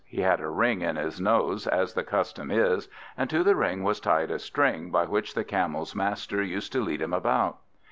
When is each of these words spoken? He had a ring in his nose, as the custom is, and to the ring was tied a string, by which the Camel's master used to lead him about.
He 0.03 0.21
had 0.21 0.39
a 0.41 0.49
ring 0.49 0.81
in 0.81 0.95
his 0.95 1.21
nose, 1.21 1.67
as 1.67 1.93
the 1.93 2.03
custom 2.03 2.49
is, 2.49 2.89
and 3.15 3.29
to 3.29 3.43
the 3.43 3.55
ring 3.55 3.83
was 3.83 3.99
tied 3.99 4.31
a 4.31 4.39
string, 4.39 4.89
by 4.89 5.05
which 5.05 5.35
the 5.35 5.43
Camel's 5.43 5.93
master 5.93 6.41
used 6.41 6.71
to 6.71 6.81
lead 6.81 7.03
him 7.03 7.13
about. 7.13 7.59